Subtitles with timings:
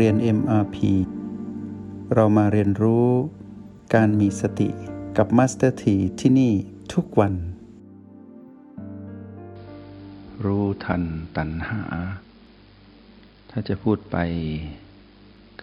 [0.00, 0.76] เรียน MRP
[2.14, 3.08] เรามาเรียนรู้
[3.94, 4.68] การมีสติ
[5.16, 6.52] กับ Master T ที่ที่นี่
[6.92, 7.34] ทุกวัน
[10.44, 11.02] รู้ทัน
[11.36, 11.82] ตัณหา
[13.50, 14.16] ถ้าจะพูดไป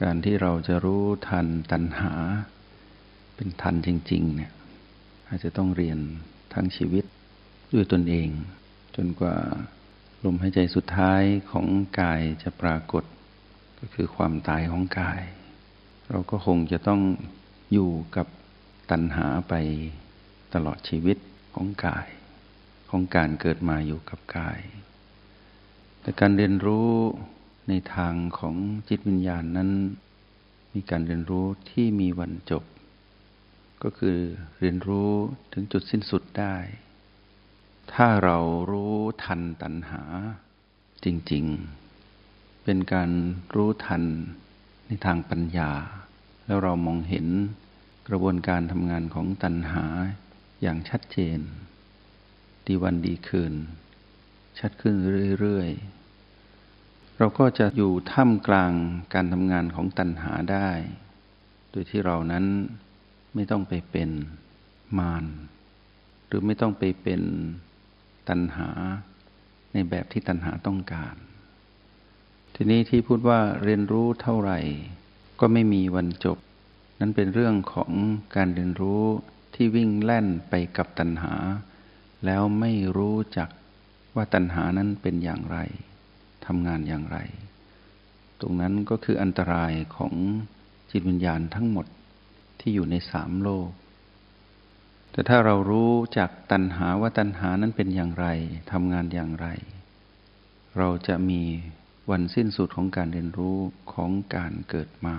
[0.02, 2.14] การที่เราจะรู้ทันตัณหา
[3.36, 4.52] เป็นทันจริง ๆ เนี่ย
[5.28, 6.00] อาจจะต้องเรียน
[6.54, 7.06] ทั้งชีวิต
[7.74, 8.30] ด้วยตนเอง
[8.96, 9.36] จนกว่า
[10.24, 11.66] ลมหายใจสุดท้ายของ
[12.00, 13.06] กายจะปรากฏ
[13.84, 15.22] ก็คือความตายของกาย
[16.10, 17.02] เราก็คงจะต้อง
[17.74, 18.28] อยู่กับ
[18.92, 19.54] ตัณหาไป
[20.54, 21.18] ตลอดชีวิต
[21.56, 22.08] ของกาย
[22.90, 24.60] ของการเกิดมาอยู่กับกาย
[26.02, 26.92] แต่การเรียนรู้
[27.70, 28.56] ในทางของ
[28.90, 29.70] จิตวิญญาณนั้น
[30.74, 32.64] มีการเรียนรู้ที่มีวันจบ
[33.84, 34.18] ก็คือ
[34.60, 35.12] เรียนรู้
[35.54, 36.56] ถึงจุดสิ้นสุดได้
[37.94, 38.38] ถ้าเรา
[38.72, 40.04] รู้ทันตัณหา
[41.04, 41.81] จริง ๆ
[42.64, 43.10] เป็นการ
[43.56, 44.04] รู้ทัน
[44.88, 45.72] ในทางปัญญา
[46.46, 47.28] แล้วเรามองเห็น
[48.08, 49.86] กระบวนการทำงานของตัณหา
[50.62, 51.40] อย่างชัดเจน
[52.66, 53.54] ดีวันดีคืน
[54.60, 54.94] ชัดขึ้น
[55.40, 58.74] เรื่อยๆ เราก็จะอยู่ท่ามกลาง
[59.14, 60.70] การทำงานของตัณหาได้
[61.72, 62.46] โดยที่เรานั้น
[63.36, 64.10] ไม่ต้องไปเป็น
[65.00, 65.26] มาร
[66.28, 67.22] หรือไม่ต้องไปเป็น
[68.30, 68.70] ตัณหา
[69.74, 71.16] ในแบบที่ตัณหาต้องการ
[72.64, 74.60] ทีนี้ที่พูดว่าเรียนรู้เท่าไหร่
[75.40, 76.38] ก็ไม่มีวันจบ
[77.00, 77.92] นั้นเป็นเรื่องของ
[78.36, 79.04] การเรียนรู้
[79.54, 81.34] ที่วิ่งแล่นไปกับตัณหา
[82.26, 83.50] แล้วไม่รู้จัก
[84.16, 85.58] ว่าตัณหานั้นเป็นอย่างไร
[86.46, 87.18] ทำงานอย่างไร
[88.42, 90.14] ตรงนั้นก็คืออันตรายของ
[90.92, 91.88] จิตวิญญาณทั้งหมด
[92.60, 93.70] ที่อยู่ในสามโลก
[95.12, 98.28] แต่ถ้าเรารู้จากตัณหาว่าตัณหานั้นเป็นอย่างไร
[98.72, 99.48] ทำงานอย่างไร
[100.78, 101.44] เราจะมี
[102.10, 103.58] วันสิ้นสุดของการเรียนรู้
[103.94, 105.16] ของการเกิดมา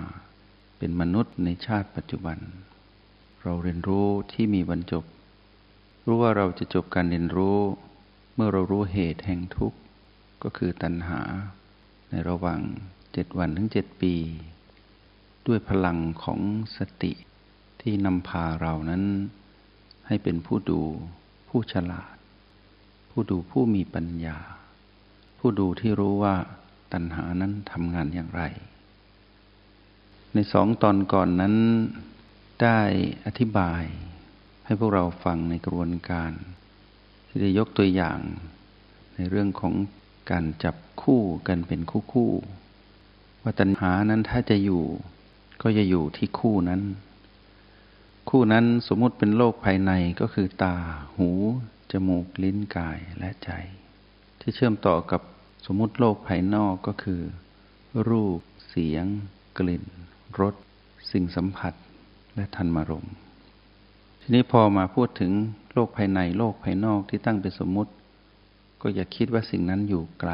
[0.77, 2.37] เป็นมนุษย์ในชาติปัจจุบัน
[3.43, 5.05] เราเรียนรู้ที่มีวันจบ
[6.05, 7.59] รู้ว่าเราจะจบการเรียนรู้
[8.35, 9.77] เมื่อเรารู้เหตุแห่งทุกข์
[10.43, 11.21] ก็คือตัณหา
[12.09, 12.61] ในระหว่าง
[13.13, 14.13] เจ็ดวันถึงเจ็ดปี
[15.47, 16.39] ด้วยพลังของ
[16.77, 17.13] สติ
[17.81, 19.03] ที่นำพาเรานั้น
[20.07, 20.81] ให้เป็นผู้ดู
[21.49, 22.15] ผู้ฉลาด
[23.11, 24.37] ผู้ดูผู้มีปัญญา
[25.39, 26.35] ผู้ดูที่รู้ว่า
[26.93, 28.43] ตัณหานั้นทำงานอย่างไร
[30.33, 31.55] ในสองตอนก่อนนั้น
[32.63, 32.79] ได้
[33.25, 33.83] อธิบาย
[34.65, 36.31] ให้พวกเราฟังในกระบวนการ
[37.27, 38.19] ที่ได้ยกตัวอย่าง
[39.15, 39.73] ในเรื่องของ
[40.31, 42.31] การจับคู่กันเป็นคู่คู่
[43.41, 44.83] ว่าตัณหานั้นถ้าจะอยู่
[45.61, 46.81] ก็จะอยู่ที่คู่นั้น
[48.29, 50.75] คู่นั้นสมมุติเป็นโลกภายในก็คือตา
[51.17, 51.29] หู
[51.91, 53.51] จมูก ลิ้นกายและใจ
[54.39, 55.21] ที่เชื่อมต่อกับ
[55.65, 57.21] สมมุติโลกภายนอกก็คือ
[58.09, 59.05] รูป เสียง
[59.57, 59.83] กลิ่น
[60.39, 60.55] รส
[61.11, 61.73] สิ่งสัมผัส
[62.35, 63.07] และธรรมารม
[64.21, 65.31] ทีนี้พอมาพูดถึง
[65.73, 67.91] โลกภายในโลกภายนอกที่ตั้งเป็นสมมุติ
[68.81, 70.31] ก็อย่าคิดว่าสิ่งนั้นอยู่ไกล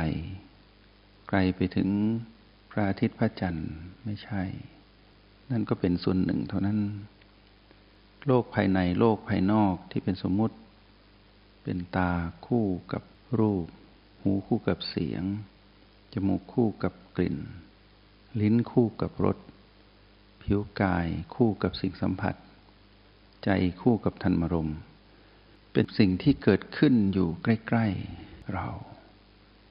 [1.30, 1.88] ไกลไปถึง
[2.70, 3.70] พระอาทิตย์พระจันทร์
[4.04, 4.42] ไม่ใช่
[5.52, 6.80] นั่นก็เป็นส่วนหนึ่งเท่านั้น
[8.28, 10.56] โลกภายในโลกภายนอกที่เป็นสมมุติ
[11.64, 12.12] เป็นตา
[12.46, 13.04] คู่กับ
[13.40, 13.68] รูป
[14.22, 15.24] หูคู่กับเสียง
[16.14, 17.38] จมูกคู่กับกลิ่น
[18.42, 19.38] ลิ้นคู่กับรส
[20.42, 22.36] ผิวกายคู่กับสิ่งสัมผัส
[23.44, 23.50] ใจ
[23.82, 24.72] คู่กับธรรมรม
[25.74, 27.88] เป็นสิ่งที่เกิดขึ้นอยู่ใกล้
[28.20, 28.68] ๆเรา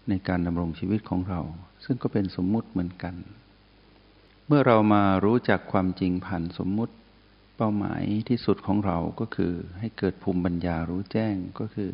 [0.08, 1.40] ในการดำรงชีวิตของเรา
[1.84, 3.14] ซึ่งก็เป็นสมมุติเหมือนกัน
[4.46, 6.94] เมื่อเรามารู้จักความจริงผ่านสมมุติ
[7.56, 11.92] เป้าหมายที่สุดของเราก็คือให้เกิดภูมิปัญญารู้แจ้งก็คือ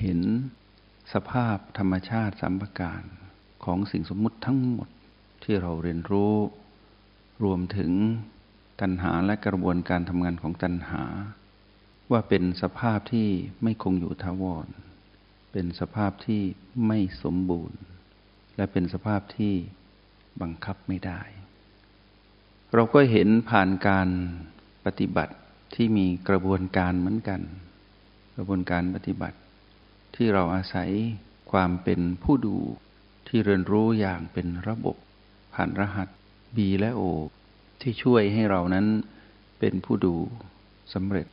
[0.00, 0.20] เห็น
[1.12, 3.02] สภาพธรรมชาติสัมปการ
[3.64, 4.88] ของสิ่งสมมุติทั้งหมด
[5.42, 6.34] ที่เราเรียนรู้
[7.44, 7.92] รวมถึง
[8.80, 11.02] ตัณหาและกระบวนการทำงานของตัณหา
[12.10, 13.28] ว่าเป็นสภาพที่
[13.62, 14.68] ไม่คงอยู่ทาวร
[15.52, 16.42] เป็นสภาพที่
[16.86, 17.78] ไม่สมบูรณ์
[18.56, 19.54] และเป็นสภาพที่
[20.42, 21.20] บังคับไม่ได้
[22.74, 24.08] เราก็เห็นผ่านการ
[24.86, 25.34] ปฏิบัติ
[25.74, 27.40] ที่มีกระบวนการเหมือนกัน
[28.36, 29.36] กระบวนการปฏิบัติ
[30.14, 30.90] ที่เราอาศัย
[31.52, 32.56] ความเป็นผู้ดู
[33.28, 34.96] ที่เรียนรู้อย่างเป็นระบบ
[35.54, 36.08] ผ่านรหัส
[36.56, 37.02] B และ O
[37.80, 38.86] ที่ช่วยให้เรานั้น
[39.58, 40.14] เป็นผู้ดู
[40.94, 41.26] สำเร็จ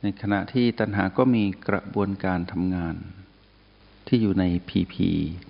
[0.00, 2.94] ในขณะที่ตัณหาก็มีกระบวนการทำงาน
[4.06, 4.94] ที่อยู่ใน PP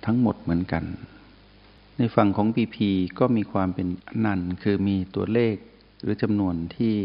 [0.05, 0.83] ทั้งหมดเหมือนกัน
[1.97, 2.89] ในฝั่งของปีพี
[3.19, 3.87] ก็มีความเป็น
[4.25, 5.55] นันคือมีตัวเลข
[6.01, 6.95] หรือจำนวนที่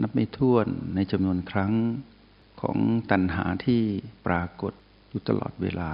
[0.00, 1.72] นับไม่ถ้วนในจำนวนครั้ง
[2.60, 2.78] ของ
[3.10, 3.82] ตัณหาที่
[4.26, 4.72] ปรากฏ
[5.08, 5.92] อยู่ตลอดเวลา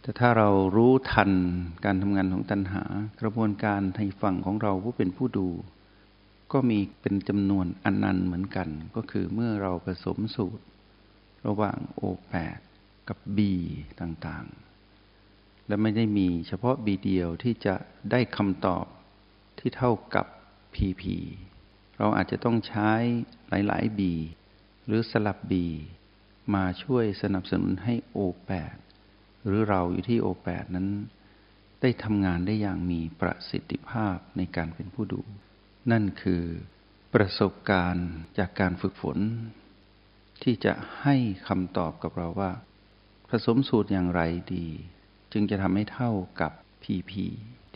[0.00, 1.30] แต่ถ้าเรารู้ทัน
[1.84, 2.84] การทำงานของตัณหา
[3.20, 5.48] กระบวนการในฝั่งของเราผู้เป็นผู้ดู
[6.52, 10.64] ก็มีเป็นจำนวนอันนันเหมือนกัน ก็คือเมื่อเราผสมสูตร
[11.46, 12.58] ระหว่างโอแปด
[13.08, 13.52] กับบี
[14.00, 17.74] ต่างๆ และไม่ได้มีเฉพาะบีเดียวที่จะ
[18.10, 18.86] ได้คำตอบ
[19.58, 20.26] ที่เท่ากับ
[20.74, 21.16] พีพี
[21.98, 22.90] เราอาจจะต้องใช้
[23.48, 24.12] หลายๆบี
[24.88, 25.66] หรือสลับบี
[26.54, 28.76] มาช่วยสนับสนุนให้โอแปด
[29.46, 30.88] หรือเราอยู่ที่โอแปดนั้น
[31.80, 35.20] ได้ทำงานได้อย่างมีประสิทธิภาพในการเป็นผู้ดู
[35.90, 36.42] นั่นคือ
[37.14, 39.18] ประสบการณ์จากการฝึกฝน
[40.42, 41.16] ที่จะให้
[41.48, 42.52] คำตอบกับเราว่า
[43.28, 44.22] ผสมสูตรอย่างไร
[44.54, 44.66] ดี
[45.32, 46.52] จึงจะทำให้เท่ากับ
[46.82, 47.24] พีพี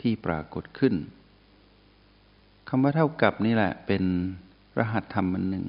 [0.01, 0.95] ที่ปรากฏขึ้น
[2.69, 4.03] คำว่าเท่ากับนี่แหละเป็น
[4.77, 5.67] รหัสธรรมอันหนึ่ง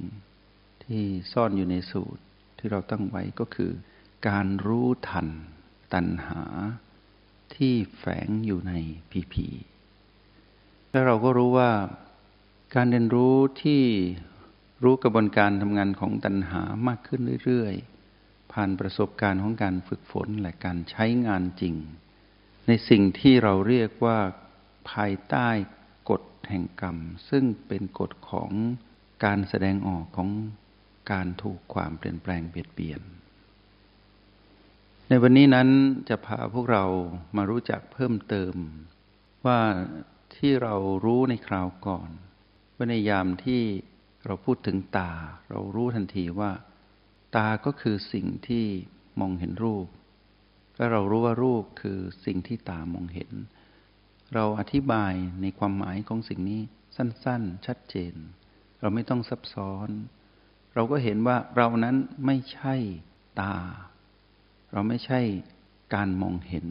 [0.85, 2.23] ที่ซ่อนอยู่ในสูตร
[2.59, 3.73] ที่เราตั้งไว้ก็คือ
[4.29, 5.29] การรู้ทัน
[5.95, 6.43] ตัณหา
[7.55, 8.73] ที่แฝงอยู่ใน
[9.11, 9.47] พีพี
[10.91, 11.73] แล้วเราก็รู้ว่า
[12.75, 13.83] การเรียนรู้ที่
[14.85, 21.75] รู้กระบวนการทำงานของตัณหามากขึ้นเรื่อยๆ ผ่านประสบการณ์ของการฝึกฝนและการใช้งานจริง
[22.67, 24.19] ในสิ่งที่เราเรียกว่า
[24.91, 25.49] ภายใต้
[26.11, 26.97] กฎแห่งกรรม
[27.31, 28.51] ซึ่งเป็นกฎของ
[29.25, 30.31] การแสดงออกของ
[31.11, 33.01] การถูกความเปลี่ยนแปลงเปลี่ยนเปลี่ยน
[35.09, 35.69] ในวันนี้นั้น
[36.09, 36.85] จะพาพวกเรา
[37.37, 38.55] มารู้จักเพิ่มเติม
[39.47, 39.61] ว่า
[40.37, 40.75] ที่เรา
[41.05, 42.11] รู้ในคราวก่อน
[42.77, 43.62] ว่าในยามที่
[44.27, 45.12] เราพูดถึงตา
[45.51, 46.53] เรารู้ทันทีว่า
[47.37, 48.65] ตาก็คือสิ่งที่
[49.21, 49.87] มองเห็นรูป
[50.77, 53.31] และเรารู้ว่ารูปคือสิ่งที่ตามองเห็น
[54.35, 56.61] เราอธิบายในความหมายของสิ่งนี้
[56.97, 58.15] สั้น ๆ ชัดเจน
[58.81, 59.89] เราไม่ต้องซับซ้อน
[60.75, 62.75] เราก็เห็นว่าเรานั้นไม่ใช่
[63.41, 63.56] ตา
[64.73, 65.21] เราไม่ใช่
[65.94, 66.67] การมองเห็น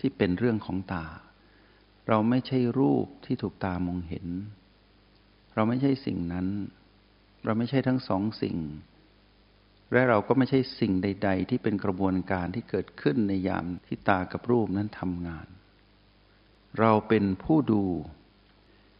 [0.00, 1.06] ที่เป็นเรื่องของตา
[2.08, 4.26] เราไม่ใช่รูปที่ถูกตามองเห็น
[5.54, 6.46] เราไม่ใช่สิ่งนั้น
[7.44, 8.58] เราไม่ใช่ทั้งสองสิ่ง
[9.92, 15.46] และเราก็ไม่ใช่สิ่งใด ๆ ที่เป็นกระบวนการที่เกิดขึ้นในยามที่ตากับรูปนั้นทำงาน
[16.80, 17.84] เราเป็นผู้ดู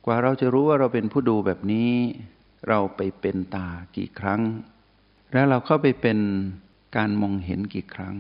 [0.05, 1.93] กว่าเราจะรู้ว่าเราเป็นผู้ดูแบบนี้
[2.69, 4.43] เราไปเป็นตากี่ครั้ง
[5.33, 6.19] และเราเข้าไปเป็น
[6.97, 8.17] การมองเห็นกี่ครั้ง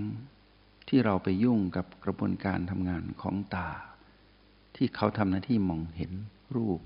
[0.88, 3.70] ที่เราไปยุ่งกับกระบวนการทำงานของตา
[4.76, 6.12] ที่เขาทำหน้าที่มองเห็น
[6.56, 6.80] รูป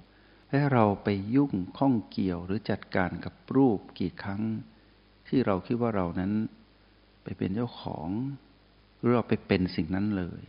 [0.51, 4.43] และเราไปยุ่งข้องเกี่ยวหรือจัดการกับรูปกี่ครั้ง
[5.29, 6.33] ที่เราคิดว่าเรานั้น
[7.23, 8.09] ไปเป็นเจ้าของ
[8.99, 10.43] หรือเราไปเป็นสิ่งนั้นเลย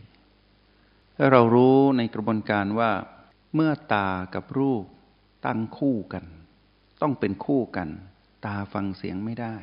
[1.16, 2.90] และเรารู้ในกระบวนการว่า
[3.54, 4.84] เมื่อตากับรูป
[5.46, 6.24] ตั้งคู่กัน
[7.02, 7.88] ต้องเป็นคู่กัน
[8.44, 9.56] ตาฟังเสียงไม่ได้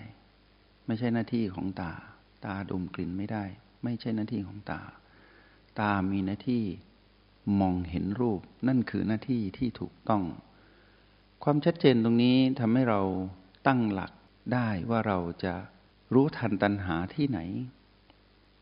[0.86, 1.94] ไม่ใช่หน้าที่ของตา
[2.45, 3.44] ตาดมกลิ่นไม่ได้
[3.83, 4.81] ไม่ใช่หน้าที่ของตา
[5.80, 6.63] ตามีหน้าที่
[7.59, 10.24] มองเห็นรูป นั่นคือหน้าที่ที่ถูกต้อง
[11.44, 13.01] ความชัดเจนตรงนี้ทำให้เรา
[13.68, 14.12] ตั้งหลัก
[14.53, 15.53] ได้ว่าเราจะ
[16.13, 17.39] รู้ทันตัณหาที่ไหน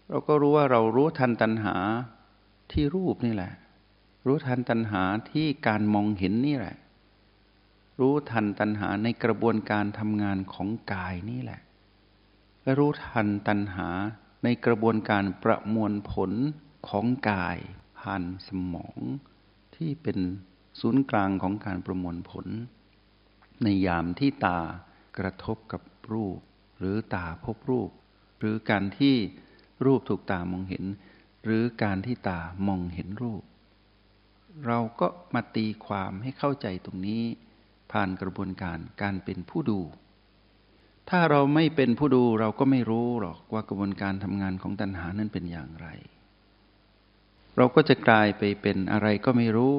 [0.10, 1.76] เราก็รู้ว่าเรารู้ทันตัณหา
[2.72, 3.54] ที่รูปนี่แหละ
[4.26, 5.02] รู้ทันตัณหา
[5.32, 6.78] ที่การมองเห็นนี่แหละ
[8.00, 11.62] รู้ทันตัณหาในกระบวนการทำงานของกายนี่แหละ
[12.64, 13.88] และรู้ทันตัณหา
[14.44, 16.32] ในกระบวนการประมวลผล
[16.90, 17.58] ของกาย
[18.00, 18.98] ผ่านสมอง
[19.76, 20.20] ที่เป็น
[20.80, 22.46] ศูนย์กลางของการประมวลผล
[23.64, 24.60] ในยามที่ตา
[25.18, 26.40] กระทบกับรูป
[26.80, 27.90] หรือตาพบรูป
[28.40, 29.16] หรือการที่
[29.86, 30.86] รูปถูกตามองเห็น
[31.44, 33.44] หรือการที่ตามองเห็นรูป
[34.66, 37.24] เราก็มาตีความให้เข้าใจตรงนี้
[37.92, 39.80] ผ่านกระบวนการการเป็นผู้ดู
[41.10, 45.88] ถ้าเราไม่เป็นผู้ดูเราก็ไม่รู้หรอกว่ากระบวนการทำงานของตัณหานั้นเป็นอย่างไร
[47.58, 49.76] เราก็จะกลายไปเป็นอะไรก็ไม่รู้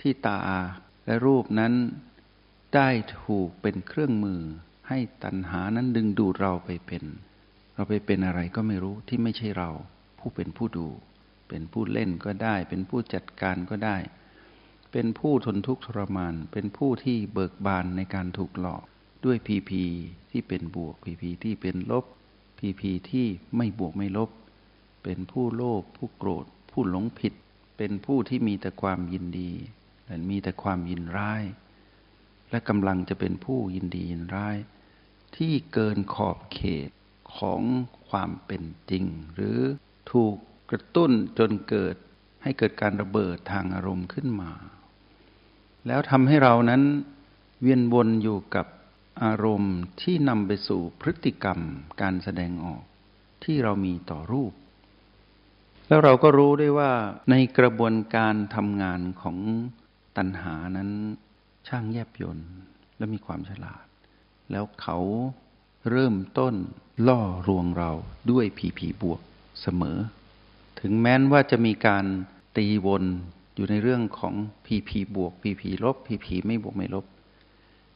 [0.00, 0.38] ที่ตา
[1.06, 1.72] และรูปนั้น
[2.74, 2.88] ได้
[3.22, 4.40] ถูกเป็นเครื่องมือ
[4.88, 7.04] ให้ตัณหานั้นดึงดูดเราไปเป็น
[7.74, 9.70] เราไปเป็นอะไรก็ไม่รู้ที่ไม่ใช่เรา
[10.18, 10.88] ผู้เป็นผู้ดู
[11.48, 13.96] เป็นผู้เล่นก็ได้ เป็นผู้จัดการก็ได้
[14.92, 18.82] เป็นผู้ทนทุกข์ทรมาน เป็นผู้ที่เบิกบานในการถูกหลอก
[19.24, 19.84] ด้วยพีพี
[20.30, 22.04] ที่เป็นบวกพีพีที่เป็นลบ
[22.58, 24.30] พีพีที่ไม่บวกไม่ลบ
[25.02, 27.34] เป็นผู้โลภผู้โกรธ ผู้หลงผิด
[27.76, 29.52] เป็นผู้ที่มีแต่ความยินดี
[30.06, 31.42] และมีแต่ความยินร้าย
[32.50, 34.56] และกำลังจะเป็นผู้ยินดียินร้าย
[35.36, 36.88] ที่เกินขอบเขต
[37.36, 37.62] ของ
[38.08, 39.04] ความเป็นจริง
[39.34, 39.58] หรือ
[40.12, 40.34] ถูก
[40.70, 41.96] กระตุ้นจนเกิด
[42.42, 44.50] ให้เกิดการระเบิดทางอารมณ์ขึ้นมา
[45.86, 46.82] แล้วทำให้เรานั้น
[47.62, 48.66] เวียนวนอยู่กับ
[49.22, 51.58] อารมณ์ที่นำไปสู่พฤติกรรม
[52.00, 52.82] การแสดงออก
[53.44, 54.52] ที่เรามีต่อรูป
[55.88, 56.92] แล้วเราก็รู้ได้วยว่า
[57.30, 59.36] ในกระบวนการทำงานของ
[60.16, 60.90] ตัณหานั้น
[61.68, 62.50] ช่างแยบยนต์
[62.96, 63.84] และมีความฉลาด
[64.50, 64.98] แล้วเขา
[65.90, 66.54] เริ่มต้น
[67.08, 67.90] ล่อรวงเรา
[68.30, 69.20] ด้วยผีผีบวก
[69.62, 69.98] เสมอ
[70.80, 72.04] ถึงแม้นว่าจะมีการ
[72.56, 73.04] ตีวน
[73.54, 74.34] อยู่ในเรื่องของ
[74.66, 77.06] พีพีบวกพีพีลบพีพีไม่บวกไม่ลบ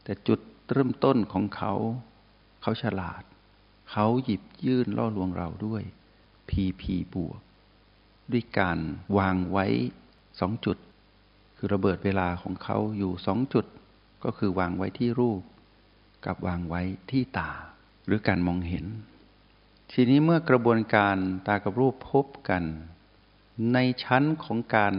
[0.05, 0.41] แต่จุด
[0.73, 1.73] เริ่มต้นของเขา
[2.63, 3.23] เขาฉลาด
[3.91, 5.83] เขาหยิบยื่นล่อลวงเราด้วย
[6.49, 7.41] พีพีบวก
[8.33, 8.79] ด้วยการ
[9.19, 9.67] วางไว้
[10.41, 10.77] สองจุด
[11.57, 13.67] คือระเบิดเวลาของเขาอยู่สองจุด
[14.25, 15.43] ก็คือวางไว้ที่รูป
[16.27, 17.51] กับวางไว้ที่ตา
[18.07, 18.85] หรือการมองเห็น
[19.93, 22.63] ทีนี้เมื่อกระบวนการตากับรูปพบกัน
[23.73, 24.95] ในชั้นของการ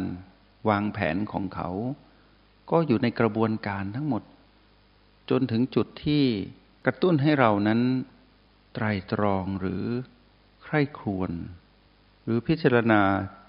[0.69, 1.69] วางแผนของเขา
[2.71, 4.23] ก็อยู่ในกระบวนการทั้งหมด
[5.29, 6.23] จนถึงจุดที่
[6.85, 7.81] กระตุ้นให้เรานั้น
[8.73, 9.83] ไตรตรองหรือ
[10.63, 11.31] ใคร่ครวญ
[12.23, 13.01] หรือพิจารณา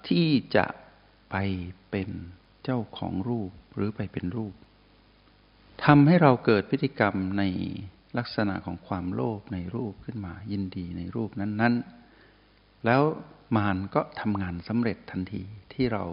[0.07, 0.65] ที่จะ
[1.31, 1.35] ไป
[1.89, 2.09] เป็น
[2.63, 4.53] เจ้าของรูปหรือไปเป็นรูป
[5.85, 7.43] ทำให้เราเกิดพฤติกรรมใน
[8.17, 11.73] ลักษณะของความโลภในรูปขึ้นมา ยินดีในรูปนั้น
[12.29, 13.01] ๆ แล้ว
[13.55, 15.43] มารก็ทำงานสำเร็จทันที
[15.73, 16.03] ที่เรา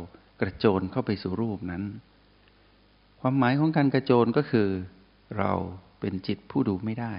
[0.40, 1.82] กระโจนเข้าไปสู่รูปนั้น
[3.20, 4.68] ความหมายของการกระโจนก็คือ
[5.38, 5.52] เรา
[6.00, 7.14] เป็นจิตผู้ดูไม่ได้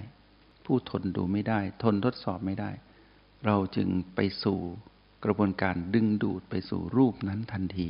[0.66, 2.72] ผู้ทนดูไม่ได้ ทนทดสอบไม่ได้
[3.46, 4.60] เราจึงไปสู่
[5.26, 7.90] กระบวนการดึงดูดไปสู่รูปนั้นทันที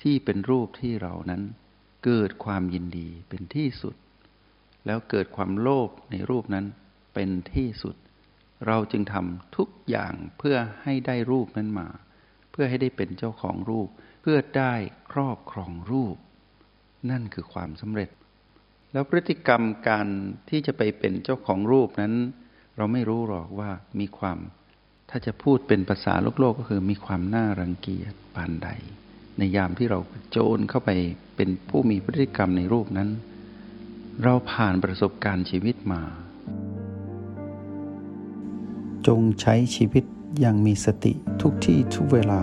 [0.00, 1.42] ที่เป็นรูปที่เรานั้น
[2.04, 3.94] เกิดความยินดีเป็นที่สุด
[4.86, 6.66] แล้วเกิดความโลภในรูปนั้น
[7.14, 7.96] เป็นที่สุด
[8.66, 11.88] เราจึงทำทุกอย่างเพื่อให้ได้รูปนั้นมา
[12.50, 13.88] เพื่อให้ได้เป็นเจ้าของรูป
[14.20, 14.74] เพื่อได้
[15.12, 16.16] ครอบครองรูป
[17.10, 18.10] นั่นคือความสำเร็จ
[18.92, 20.06] แล้วพฤติกรรมการ
[20.48, 22.14] ที่จะไปเป็นเจ้าของรูปนั้น
[22.76, 24.38] เราไม่รู้หรอกว่ามีความ
[25.10, 28.68] ถ้าจะพูดเป็นภาษาโลกโลกก็คือมีความน่ารังเกียจปานใด
[29.38, 29.98] ในยามที่เรา
[30.30, 30.90] โจรเข้าไป
[31.36, 33.08] เป็นผู้มีพฤติกรรมในรูปนั้น
[34.22, 36.02] เราผ่านประสบการณ์ชีวิตมา
[39.06, 40.04] จงใช้ชีวิต
[40.40, 41.12] อย่างมีสติ
[41.42, 42.42] ทุกที่ทุกเวลา